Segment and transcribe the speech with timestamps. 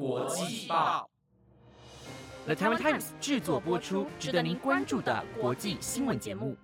[0.00, 1.10] 国际报
[2.46, 6.56] ，The Taiwan Times 制作播出，值得您关注的国际新闻节目。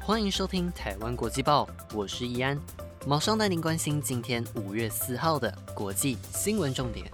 [0.00, 2.58] 欢迎收听台湾国际报，我是易安，
[3.06, 7.12] 马上带您关心今天五月四号的国际新闻重点。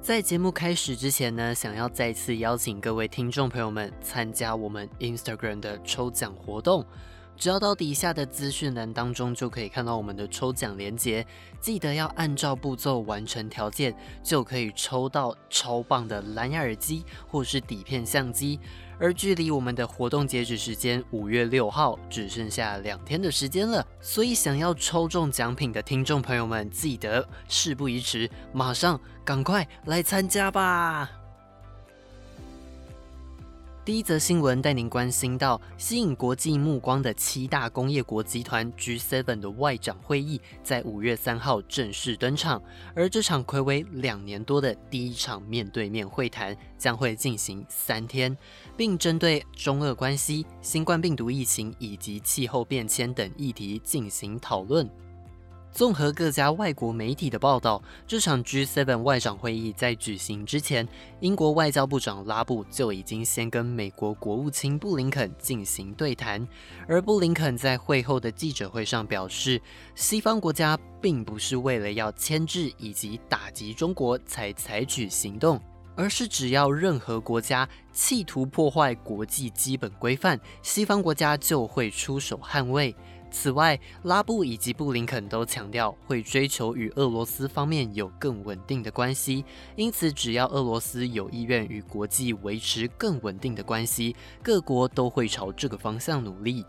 [0.00, 6.82] 在节目开始之前呢，想要再次邀请各位听众朋友们参加我们 Instagram 的抽奖活动。
[7.36, 11.26] 只要到底下的资讯栏当中，就可以看到我们的抽奖链接。
[11.60, 18.60] 记得要按照步骤完成条件，就可以抽到超棒的蓝牙耳机或是底片相机。
[18.98, 31.23] 而距离我们的活动截止时间五月六号只剩下两天的时间了，所以想要抽中奖品的听众朋友们，记得事不宜迟，马上赶快来参加吧！
[33.84, 42.62] 第一则新闻带您关心到吸引国际目光的七大工业国集团 G7 的外长会议，在五月三号正式登场。
[42.94, 48.34] 而这场暌违两年多的第一场面对面会谈，将会进行三天，
[48.74, 54.88] 并针对中俄关系、新冠病毒疫情以及气候变迁等议题进行讨论。
[55.74, 60.86] 综合各家外国媒体的报道，这场 G7 外长会议在举行之前，
[61.18, 66.46] 英国外交部长拉布就已经先跟美国国务卿布林肯进行对谈。
[66.86, 69.60] 而布林肯在会后的记者会上表示，
[69.96, 75.60] 西方国家并不是为了要牵制以及打击中国才采取行动，
[75.96, 82.94] 而是只要任何国家企图破坏国际基本规范，西方国家就会出手捍卫。
[83.36, 96.64] 此外，拉布以及布林肯都强调会追求与俄罗斯方面有更稳定的关系，因此只要俄罗斯有意愿与国际维持更稳定的关系，各国都会朝这个方向努力。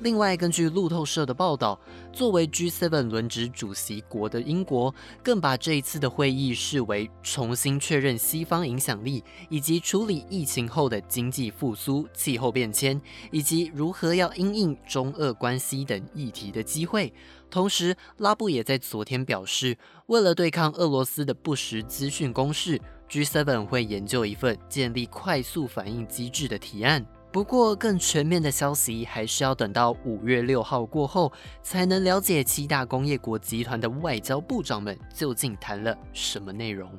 [0.00, 1.80] 另外，根据路透社的报道，
[2.12, 17.10] 作为 G7 轮值主席国的英国，更把这一次的会议视为重新确认西方影响力，以及处理疫情后的经济复苏、气候变迁，以及如何要因应中俄关系等议题的机会。
[17.48, 22.78] 同时，拉布也在昨天表示，为了对抗俄罗斯的不实资讯攻势
[23.08, 27.06] ，G7 会研究一份建立快速反应机制的提案。
[27.36, 31.30] 不过，更全面的消息还是要等到五月六号过后，
[31.62, 36.90] 才能了解七大工业国集团的外交部长们究竟谈了什么内容。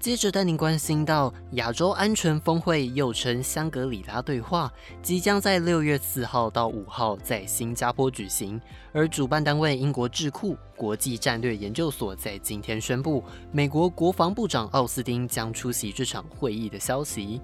[0.00, 4.72] 接着带您关心到亚洲安全峰会，又称香格里拉对话，
[5.02, 8.60] 即将在六月四号到五号在新加坡举行。
[8.92, 17.40] 而主办单位英国智库国际战略研究所在今天宣布，美国国防部长奥斯汀将出席这场会议的消息。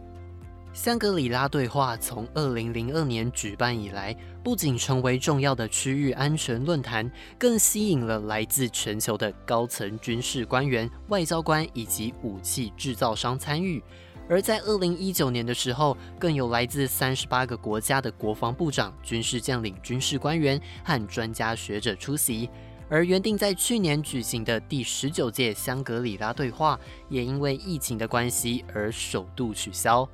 [0.74, 4.12] 香格里拉对话从二零零二年举办以来，
[4.42, 7.08] 不仅成为重要的区域安全论坛，
[7.38, 13.80] 更吸引了来自全球的高层军事官员、外交官以及武器制造商参与。
[14.28, 22.50] 而在二零一九年的时候，更有来自三十八个国家的国防部长、军事将领、军事官员和专家学者出席。
[22.90, 30.06] 而原定在去年举行的第十九届香格里拉对话，也因为疫情的关系而首度取消。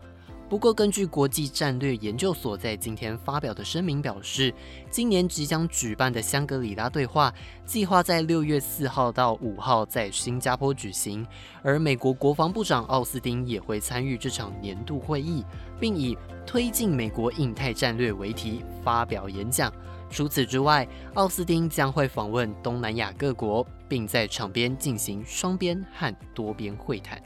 [0.50, 4.52] 不过，根据国际战略研究所在今天发表的声明表示，
[4.90, 7.32] 今年即将举办的香格里拉对话
[7.64, 11.24] 计划在六月四号到五号在新加坡举行，
[11.62, 15.44] 而美国国防部长奥斯汀也会参与这场年度会议，
[15.78, 19.72] 并以推进美国印太战略为题发表演讲。
[20.10, 20.84] 除此之外，
[21.14, 27.22] 奥斯汀将会访问东南亚各国，并在场边进行双边和多边会谈。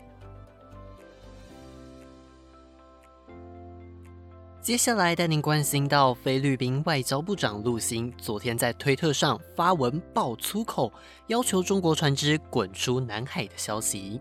[4.64, 10.90] 接下来带您关心到菲律宾外交部长陆星昨天在推特上发文爆粗口，
[11.26, 14.18] 要求中国船只滚出南海的消息。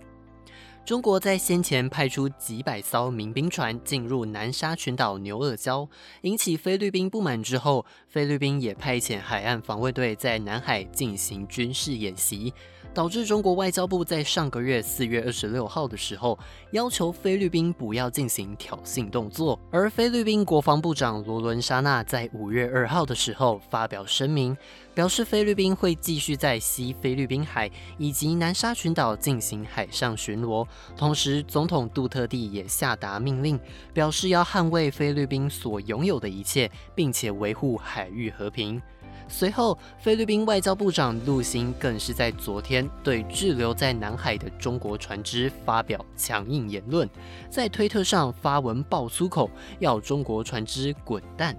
[0.86, 5.88] 中国在先前派出几百艘民兵船进入南沙群岛牛耳礁，
[6.24, 12.54] 引起菲律宾不满之后，菲律宾也派遣海岸防卫队在南海进行军事演习。
[12.94, 16.38] 导致中国外交部在上个月四月二十六号的时候，
[16.72, 19.60] 要求菲律宾不要进行挑衅动作。
[19.72, 24.56] 而菲律宾国防部长罗伦沙纳在五月二号的时候发表声明，
[24.94, 30.66] 表示菲律宾会继续在西菲律宾海以及南沙群岛进行海上巡逻。
[30.96, 33.60] 同时，总统杜特地也下达命令，
[33.94, 38.82] 表示要捍卫菲律宾所拥有的一切，并且维护海域和平。
[39.30, 47.10] 随后，菲律宾外交部长陆星更是在昨天对滞留在南海的中国船只发表强硬言论，
[47.50, 49.50] 在推特上发文爆粗口，
[49.80, 51.58] 要中国船只滚蛋。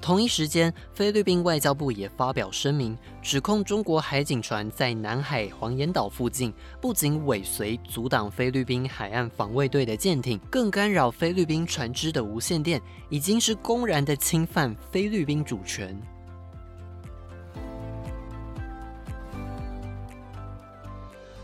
[0.00, 12.80] 同一时间，菲律宾外交部也发表声明，指控中国海警船在南海黄岩岛附近不仅尾随阻挡菲律宾海岸防卫队的舰艇，更干扰菲律宾船只的无线电，
[13.10, 16.00] 已经是公然的侵犯菲律宾主权。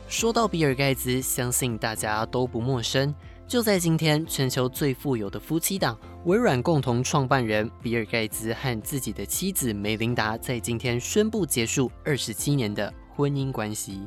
[0.09, 3.15] 说到比尔盖茨，相信大家都不陌生。
[3.47, 5.97] 就在今天，全球最富有的夫妻档
[6.27, 14.01] 微软共同创办人比尔盖茨和自己的妻子梅琳达在今天宣布结束二十七年的婚姻关系。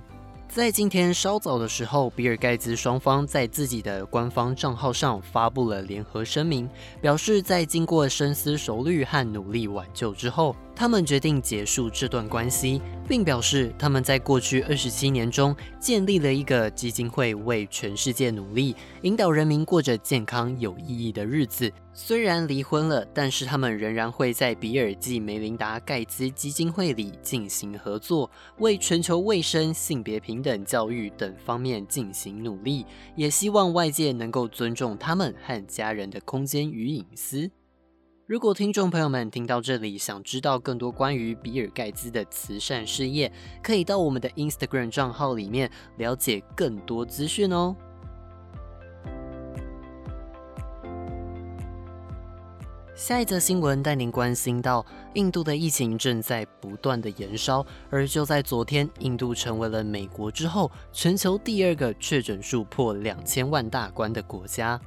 [0.50, 6.69] 在今天稍早的时候，比尔盖茨双方在自己的官方账号上发布了联合声明，
[7.00, 10.54] 表示在经过深思熟虑和努力挽救之后。
[10.79, 21.69] 他们决定结束这段关系，并表示他们在过去二十七年中建立了一个基金会，为全世界努力，引导人民过着健康有意义的日子。
[21.93, 32.85] 虽然离婚了，但是他们仍然会在比尔及梅琳达盖茨基金会里进行合作，为全球卫生、性别平等、教育等方面进行努力，
[33.17, 37.51] 也希望外界能够尊重他们和家人的空间与隐私。
[38.29, 43.33] 如果听众朋友们听到这里，想知道更多关于比尔盖茨的慈善事业，
[43.63, 47.75] 可以到我们的 Instagram 账号里面了解更多资讯哦。
[52.93, 54.85] 下一则新闻带您关心到，
[55.15, 64.79] 印度的疫情正在不断的延烧，而就在昨天，印度成为了美国之后全球第二个确诊数破两千万大关的国家。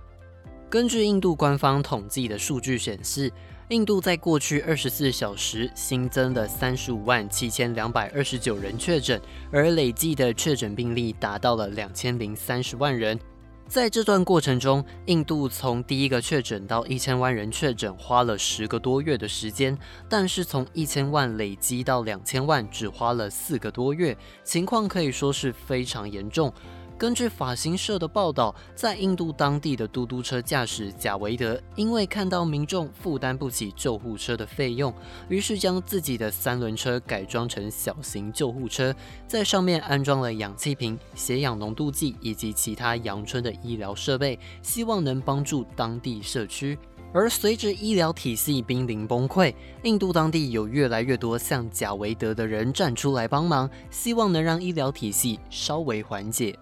[0.73, 3.31] 根据印度官方统计的数据显示，
[3.69, 9.21] 印度在过去二十四小时新增了三十五万七千两百二十九人确诊，
[9.51, 13.21] 而累计的确诊病例达到了两千零三十万人。
[13.69, 19.77] 在这段过程中，印度从第一个确诊到一千万人确诊花了十个多月的时间，
[20.09, 26.51] 但是从一千万累积到两千万只花了四个多月，情况可以说是非常严重。
[26.99, 34.95] 根据法新社的报道，在印度当地的嘟嘟车驾驶贾维德，因为看到民众负担不起救护车的费用，
[35.29, 38.95] 于是将自己的三轮车改装成小型救护车，
[39.27, 46.79] 在上面安装了氧气瓶、血氧浓度计以及其他阳春的医疗设备，希望能帮助当地社区。
[47.13, 49.53] 而随着医疗体系濒临崩溃，
[49.83, 56.57] 印度当地有越来越多像贾维德的人站出来帮忙，希望能让医疗体系稍微缓解。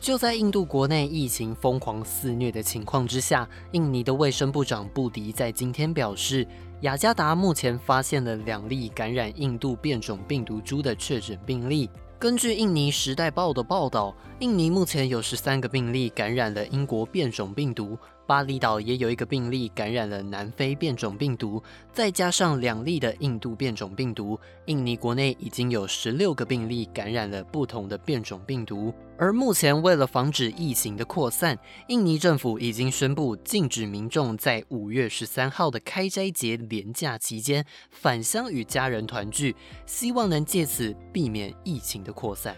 [0.00, 6.46] 就在印度国内疫情疯狂肆虐的情况之下，印尼的卫生部长布迪在今天表示，
[6.82, 11.90] 雅加达目前发现了两例感染印度变种病毒株的确诊病例。
[12.18, 17.98] 根据印尼《时代报》的报道，印尼目前有十三个病例感染了英国变种病毒。
[18.28, 21.62] 巴厘岛也有一个病例感染了南非变种病毒，
[21.94, 28.92] 再加上两例的印度变种病毒，印尼国内已经有十六个病例感染了不同的变种病毒。
[29.16, 42.54] 而目前为了防止疫情的扩散，印尼政府已经宣布禁止民众在五月十三号的开斋节连假期间返乡与家人团聚，希望能借此避免疫情的扩散。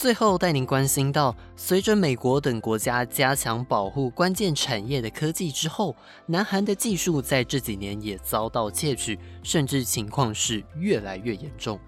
[0.00, 11.78] 最后带您关心到，随着美国等国家加强保护关键产业的科技之后，南韩的技术在这几年也遭到窃取，甚至情况是越来越严重。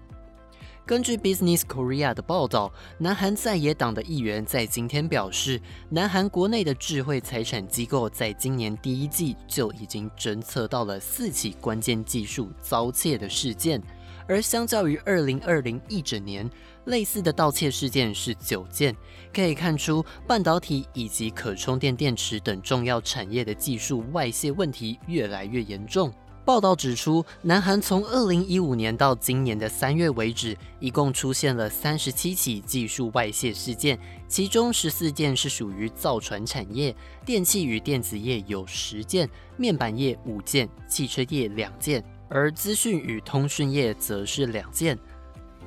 [0.85, 13.81] 根据 Business Korea 的报道，南韩在野党的议员在今天表示，南韩国内的智慧财产机构在今年第一季就已经侦测到了四起关键技术遭窃的事件，
[14.27, 16.47] 而相较于二零二零一整年。
[16.85, 18.95] 类似的盗窃事件是九件，
[19.33, 26.11] 可以看出半导体以及可充电电池等重要产业的技术外泄问题越来越严重。
[26.45, 33.97] 报道指出，南韩从二零一五年到今年的三月为止，一共出现了三十七起技术外泄事件，
[34.27, 36.93] 其中十四件是属于造船产业，
[37.25, 44.99] 电器与电子业有十件，面板业五件，汽车业两件，而资讯与通讯业则是两件。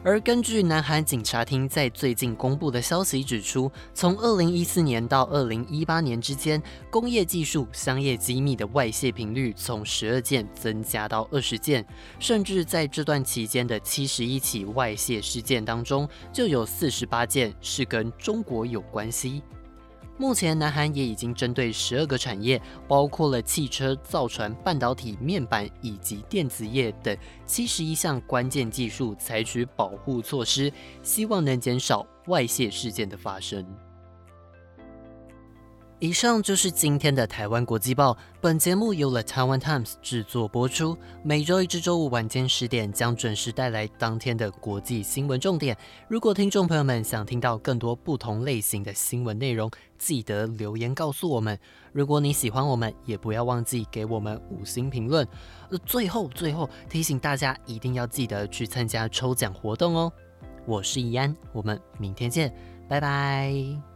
[0.06, 11.84] 而根据南韩警察厅在最近公布的消息指出，从二零一四年到二零一八年之间，工业技术、商业机密的外泄频率从十二件增加到二十件，
[12.20, 19.42] 甚至在这段期间的七十一起外泄事件当中，就有四十八件是跟中国有关系。
[20.18, 33.64] 目前，南韩也已经针对十二个产业，包括了汽车、造船、半导体、面板以及电子业等七十一项关键技术采取保护措施，希望能减少外泄事件的发生。
[35.98, 38.14] 以上就是今天的台湾国际报。
[38.38, 45.74] 本节目由了台湾 Times 制作播出，每周一至周五晚间十点将准时带来当天的国际新闻重点。
[46.06, 51.58] 如果听众朋友们想听到更多不同类型的新闻内容，记得留言告诉我们。
[51.92, 55.26] 如果你喜欢我们，也不要忘记给我们五星评论。
[55.70, 60.12] 呃，最后最后提醒大家，一定要记得去参加抽奖活动哦。
[60.66, 62.54] 我是易安，我们明天见，
[62.86, 63.95] 拜拜。